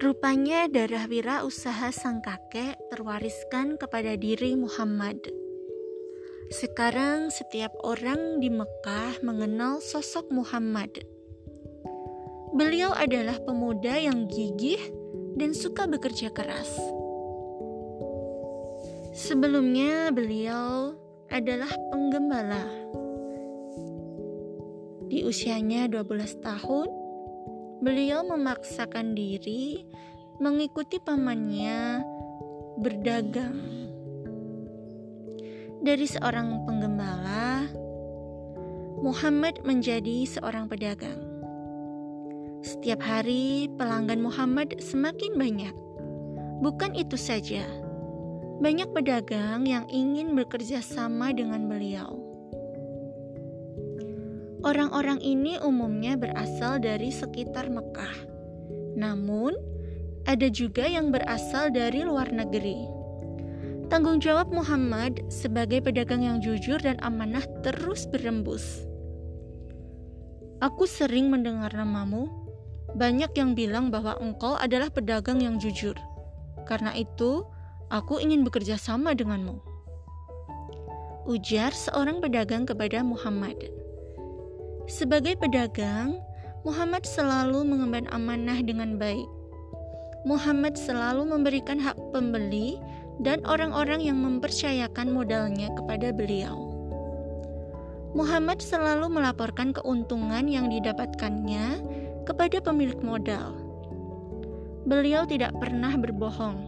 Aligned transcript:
Rupanya 0.00 0.64
darah 0.64 1.04
wira 1.12 1.44
usaha 1.44 1.92
sang 1.92 2.24
kakek 2.24 2.80
terwariskan 2.88 3.76
kepada 3.76 4.16
diri 4.16 4.56
Muhammad. 4.56 5.20
Sekarang 6.48 7.28
setiap 7.28 7.68
orang 7.84 8.40
di 8.40 8.48
Mekah 8.48 9.20
mengenal 9.20 9.84
sosok 9.84 10.32
Muhammad. 10.32 11.04
Beliau 12.56 12.96
adalah 12.96 13.44
pemuda 13.44 14.00
yang 14.00 14.24
gigih 14.24 14.80
dan 15.36 15.52
suka 15.52 15.84
bekerja 15.84 16.32
keras. 16.32 16.72
Sebelumnya 19.12 20.08
beliau 20.16 20.96
adalah 21.28 21.68
penggembala. 21.92 22.64
Di 25.12 25.28
usianya 25.28 25.92
12 25.92 26.40
tahun, 26.40 26.88
beliau 27.80 28.20
memaksakan 28.28 29.16
diri 29.16 29.88
mengikuti 30.36 31.00
pamannya 31.00 32.04
berdagang. 32.76 33.56
Dari 35.80 36.04
seorang 36.04 36.68
penggembala, 36.68 37.64
Muhammad 39.00 39.64
menjadi 39.64 40.28
seorang 40.28 40.68
pedagang. 40.68 41.24
Setiap 42.60 43.00
hari, 43.00 43.72
pelanggan 43.80 44.20
Muhammad 44.20 44.76
semakin 44.76 45.40
banyak. 45.40 45.72
Bukan 46.60 46.92
itu 46.92 47.16
saja, 47.16 47.64
banyak 48.60 48.92
pedagang 48.92 49.64
yang 49.64 49.88
ingin 49.88 50.36
bekerja 50.36 50.84
sama 50.84 51.32
dengan 51.32 51.64
beliau. 51.64 52.29
Orang-orang 54.60 55.24
ini 55.24 55.56
umumnya 55.56 56.20
berasal 56.20 56.84
dari 56.84 57.08
sekitar 57.08 57.72
Mekah. 57.72 58.28
Namun, 58.92 59.56
ada 60.28 60.52
juga 60.52 60.84
yang 60.84 61.08
berasal 61.08 61.72
dari 61.72 62.04
luar 62.04 62.28
negeri. 62.28 62.76
Tanggung 63.88 64.20
jawab 64.20 64.52
Muhammad 64.52 65.24
sebagai 65.32 65.80
pedagang 65.80 66.22
yang 66.22 66.44
jujur 66.44 66.76
dan 66.76 67.00
amanah 67.00 67.42
terus 67.64 68.04
berembus. 68.04 68.84
Aku 70.60 70.84
sering 70.84 71.32
mendengar 71.32 71.72
namamu. 71.72 72.28
Banyak 72.92 73.32
yang 73.40 73.56
bilang 73.56 73.88
bahwa 73.88 74.20
engkau 74.20 74.60
adalah 74.60 74.92
pedagang 74.92 75.40
yang 75.40 75.56
jujur. 75.56 75.96
Karena 76.68 76.92
itu, 76.92 77.48
aku 77.88 78.20
ingin 78.20 78.44
bekerja 78.44 78.76
sama 78.76 79.16
denganmu. 79.16 79.56
Ujar 81.24 81.72
seorang 81.72 82.20
pedagang 82.20 82.68
kepada 82.68 83.00
Muhammad. 83.00 83.56
Sebagai 84.90 85.38
pedagang, 85.38 86.18
Muhammad 86.66 87.06
selalu 87.06 87.62
mengemban 87.62 88.10
amanah 88.10 88.58
dengan 88.58 88.98
baik. 88.98 89.30
Muhammad 90.26 90.74
selalu 90.74 91.30
memberikan 91.30 91.78
hak 91.78 91.94
pembeli 92.10 92.74
dan 93.22 93.38
orang-orang 93.46 94.02
yang 94.02 94.18
mempercayakan 94.18 95.14
modalnya 95.14 95.70
kepada 95.78 96.10
beliau. 96.10 96.58
Muhammad 98.18 98.58
selalu 98.58 99.06
melaporkan 99.06 99.70
keuntungan 99.70 100.50
yang 100.50 100.66
didapatkannya 100.66 101.86
kepada 102.26 102.58
pemilik 102.58 102.98
modal. 102.98 103.54
Beliau 104.90 105.22
tidak 105.22 105.54
pernah 105.62 105.94
berbohong. 105.94 106.66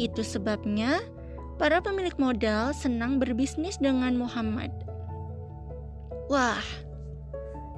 Itu 0.00 0.24
sebabnya 0.24 1.04
para 1.60 1.84
pemilik 1.84 2.16
modal 2.16 2.72
senang 2.72 3.20
berbisnis 3.20 3.76
dengan 3.76 4.16
Muhammad. 4.16 4.72
Wah, 6.32 6.64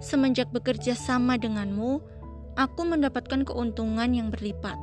Semenjak 0.07 0.55
bekerja 0.55 0.95
sama 0.95 1.35
denganmu, 1.35 1.99
aku 2.55 2.83
mendapatkan 2.87 3.43
keuntungan 3.43 4.07
yang 4.07 4.31
berlipat. 4.31 4.79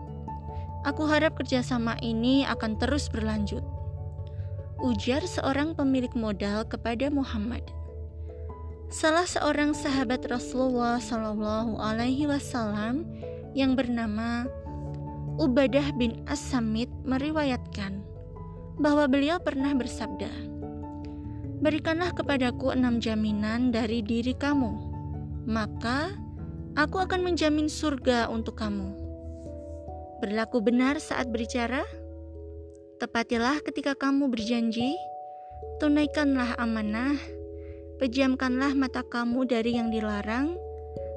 Aku 0.83 1.07
harap 1.07 1.39
kerjasama 1.39 1.95
ini 2.03 2.43
akan 2.43 2.75
terus 2.75 3.07
berlanjut. 3.07 3.63
Ujar 4.83 5.23
seorang 5.23 5.79
pemilik 5.79 6.11
modal 6.11 6.67
kepada 6.67 7.07
Muhammad. 7.07 7.63
Salah 8.91 9.23
seorang 9.23 9.71
sahabat 9.71 10.27
Rasulullah 10.27 10.99
Shallallahu 10.99 11.79
Alaihi 11.79 12.27
Wasallam 12.27 13.07
yang 13.55 13.79
bernama 13.79 14.43
Ubadah 15.39 15.95
bin 15.95 16.19
As-Samit 16.27 16.91
meriwayatkan 17.07 18.03
bahwa 18.75 19.07
beliau 19.07 19.39
pernah 19.39 19.71
bersabda, 19.71 20.51
Berikanlah 21.63 22.11
kepadaku 22.11 22.75
enam 22.75 22.99
jaminan 22.99 23.71
dari 23.71 24.03
diri 24.03 24.35
kamu 24.35 24.92
maka 25.43 26.15
aku 26.79 27.03
akan 27.03 27.21
menjamin 27.23 27.67
surga 27.67 28.31
untuk 28.31 28.59
kamu. 28.59 28.95
Berlaku 30.23 30.63
benar 30.63 31.03
saat 31.03 31.27
berbicara, 31.27 31.83
tepatilah 33.03 33.59
ketika 33.67 33.91
kamu 33.93 34.31
berjanji, 34.31 34.95
tunaikanlah 35.83 36.55
amanah, 36.55 37.19
pejamkanlah 37.99 38.71
mata 38.71 39.03
kamu 39.03 39.43
dari 39.43 39.75
yang 39.75 39.91
dilarang, 39.91 40.55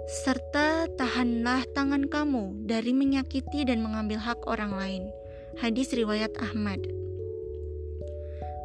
serta 0.07 0.91
tahanlah 0.99 1.63
tangan 1.75 2.11
kamu 2.11 2.67
dari 2.67 2.91
menyakiti 2.91 3.63
dan 3.67 3.83
mengambil 3.83 4.19
hak 4.19 4.43
orang 4.51 4.75
lain. 4.75 5.05
Hadis 5.59 5.95
riwayat 5.95 6.35
Ahmad. 6.43 6.83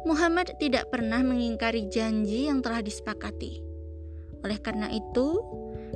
Muhammad 0.02 0.58
tidak 0.58 0.90
pernah 0.90 1.22
mengingkari 1.22 1.86
janji 1.86 2.50
yang 2.50 2.58
telah 2.58 2.82
disepakati. 2.82 3.71
Oleh 4.42 4.58
karena 4.58 4.90
itu, 4.90 5.42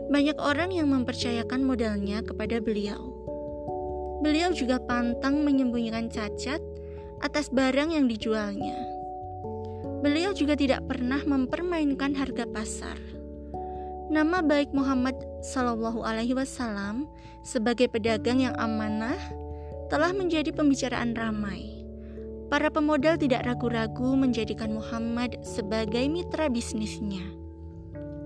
banyak 0.06 0.38
orang 0.38 0.70
yang 0.70 0.90
mempercayakan 0.90 1.66
modalnya 1.66 2.22
kepada 2.22 2.62
beliau. 2.62 3.10
Beliau 4.22 4.54
juga 4.54 4.80
pantang 4.80 5.42
menyembunyikan 5.42 6.08
cacat 6.08 6.62
atas 7.20 7.50
barang 7.50 7.92
yang 7.92 8.06
dijualnya. 8.06 8.76
Beliau 10.00 10.30
juga 10.36 10.54
tidak 10.54 10.86
pernah 10.86 11.18
mempermainkan 11.24 12.14
harga 12.14 12.46
pasar. 12.46 12.98
Nama 14.06 14.38
baik 14.38 14.70
Muhammad 14.70 15.18
Shallallahu 15.42 16.06
Alaihi 16.06 16.38
Wasallam 16.38 17.10
sebagai 17.42 17.90
pedagang 17.90 18.38
yang 18.38 18.54
amanah 18.54 19.18
telah 19.90 20.14
menjadi 20.14 20.54
pembicaraan 20.54 21.14
ramai. 21.18 21.82
Para 22.46 22.70
pemodal 22.70 23.18
tidak 23.18 23.42
ragu-ragu 23.42 24.14
menjadikan 24.14 24.70
Muhammad 24.70 25.42
sebagai 25.42 26.06
mitra 26.06 26.46
bisnisnya. 26.46 27.45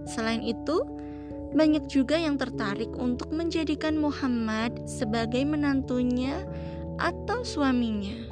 Selain 0.08 0.40
itu, 0.44 0.84
banyak 1.50 1.90
juga 1.90 2.14
yang 2.14 2.38
tertarik 2.38 2.94
untuk 2.94 3.34
menjadikan 3.34 3.98
Muhammad 3.98 4.86
sebagai 4.86 5.42
menantunya 5.42 6.46
atau 7.02 7.42
suaminya. 7.42 8.30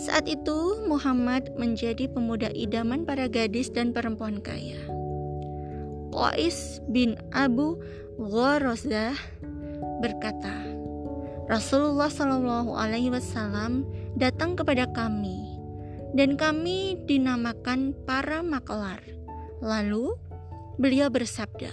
Saat 0.00 0.26
itu, 0.26 0.88
Muhammad 0.88 1.52
menjadi 1.60 2.08
pemuda 2.08 2.48
idaman 2.56 3.04
para 3.04 3.28
gadis 3.28 3.68
dan 3.68 3.92
perempuan 3.92 4.40
kaya. 4.40 4.80
Qais 6.08 6.80
bin 6.88 7.20
Abu 7.36 7.76
Gharazah 8.16 9.12
berkata, 10.00 10.52
Rasulullah 11.52 12.08
Shallallahu 12.08 12.72
Alaihi 12.72 13.12
Wasallam 13.12 13.84
datang 14.16 14.56
kepada 14.56 14.88
kami, 14.96 15.60
dan 16.16 16.40
kami 16.40 16.96
dinamakan 17.04 17.92
para 18.08 18.40
maklar 18.40 19.00
Lalu 19.62 20.18
beliau 20.76 21.06
bersabda, 21.08 21.70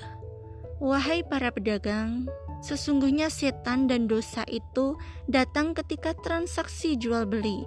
"Wahai 0.78 1.26
para 1.26 1.50
pedagang, 1.50 2.30
sesungguhnya 2.62 3.34
setan 3.34 3.90
dan 3.90 4.06
dosa 4.06 4.46
itu 4.46 4.96
datang 5.26 5.74
ketika 5.74 6.14
transaksi 6.14 6.94
jual 6.96 7.26
beli. 7.26 7.66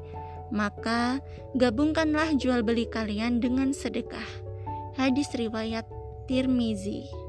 Maka 0.54 1.18
gabungkanlah 1.58 2.38
jual 2.38 2.62
beli 2.62 2.86
kalian 2.86 3.42
dengan 3.42 3.74
sedekah." 3.74 4.30
Hadis 4.94 5.34
riwayat 5.34 5.84
Tirmizi. 6.30 7.21